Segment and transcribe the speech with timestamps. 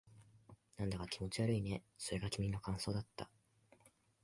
[0.77, 1.83] なんだか気持ち悪いね。
[1.95, 3.29] それが君の感想だった。